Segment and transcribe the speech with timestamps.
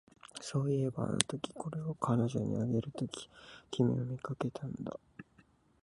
[0.41, 3.29] そういえば、あのとき、これを彼女にあげるとき、
[3.69, 4.99] 君を見かけたんだ